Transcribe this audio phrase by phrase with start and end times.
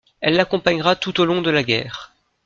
[0.19, 2.11] Elle l'accompagnera tout au long de la guerre.